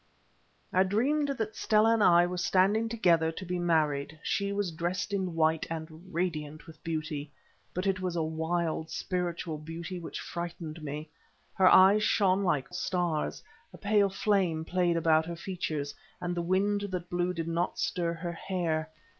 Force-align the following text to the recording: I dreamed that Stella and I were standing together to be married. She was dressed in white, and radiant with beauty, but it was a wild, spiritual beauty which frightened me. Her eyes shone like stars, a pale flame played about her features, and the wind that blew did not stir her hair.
I 0.73 0.81
dreamed 0.81 1.27
that 1.37 1.55
Stella 1.55 1.93
and 1.93 2.01
I 2.03 2.25
were 2.25 2.39
standing 2.39 2.89
together 2.89 3.31
to 3.33 3.45
be 3.45 3.59
married. 3.59 4.19
She 4.23 4.51
was 4.51 4.71
dressed 4.71 5.13
in 5.13 5.35
white, 5.35 5.67
and 5.69 6.11
radiant 6.11 6.65
with 6.65 6.83
beauty, 6.83 7.29
but 7.71 7.85
it 7.85 7.99
was 7.99 8.15
a 8.15 8.23
wild, 8.23 8.89
spiritual 8.89 9.59
beauty 9.59 9.99
which 9.99 10.19
frightened 10.19 10.81
me. 10.81 11.07
Her 11.53 11.69
eyes 11.69 12.01
shone 12.01 12.41
like 12.43 12.73
stars, 12.73 13.43
a 13.71 13.77
pale 13.77 14.09
flame 14.09 14.65
played 14.65 14.97
about 14.97 15.27
her 15.27 15.35
features, 15.35 15.93
and 16.19 16.33
the 16.33 16.41
wind 16.41 16.81
that 16.81 17.11
blew 17.11 17.31
did 17.31 17.47
not 17.47 17.77
stir 17.77 18.13
her 18.13 18.33
hair. 18.33 18.89